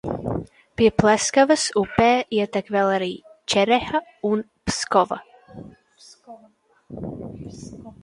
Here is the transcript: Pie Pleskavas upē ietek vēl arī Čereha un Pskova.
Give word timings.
Pie 0.81 0.87
Pleskavas 1.01 1.65
upē 1.81 2.07
ietek 2.39 2.73
vēl 2.77 2.95
arī 2.95 3.11
Čereha 3.55 4.03
un 4.33 4.45
Pskova. 4.71 5.23